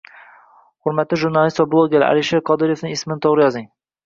[0.87, 3.71] Hurmatli jurnalistlar va bloggerlar, Alisher Qodirovning ismini to'g'ri yozing